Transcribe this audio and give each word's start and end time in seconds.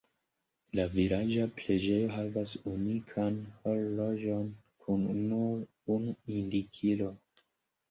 La 0.77 0.85
vilaĝa 0.93 1.43
preĝejo 1.59 2.07
havas 2.13 2.55
unikan 2.71 3.37
horloĝon 3.67 4.49
kun 4.87 5.07
nur 5.21 5.95
unu 5.99 6.19
indikilo. 6.41 7.15